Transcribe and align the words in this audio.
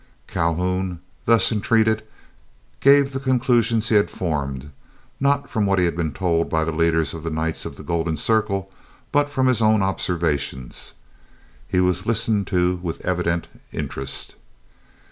Calhoun, 0.25 0.99
thus 1.25 1.51
entreated, 1.51 2.01
gave 2.79 3.13
the 3.13 3.19
conclusions 3.19 3.89
he 3.89 3.93
had 3.97 4.09
formed, 4.09 4.71
not 5.19 5.47
from 5.47 5.67
what 5.67 5.77
had 5.77 5.95
been 5.95 6.11
told 6.11 6.47
him 6.47 6.49
by 6.49 6.63
the 6.63 6.71
leaders 6.71 7.13
of 7.13 7.21
the 7.21 7.29
Knights 7.29 7.65
of 7.65 7.75
the 7.75 7.83
Golden 7.83 8.17
Circle, 8.17 8.71
but 9.11 9.29
from 9.29 9.45
his 9.45 9.61
own 9.61 9.83
observations. 9.83 10.93
He 11.67 11.79
was 11.79 12.07
listened 12.07 12.47
to 12.47 12.77
with 12.81 13.05
evident 13.05 13.47
interest. 13.71 14.33